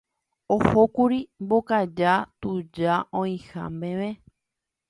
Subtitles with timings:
[0.55, 4.09] Ohókuri Mbokaja tuja oĩha meve.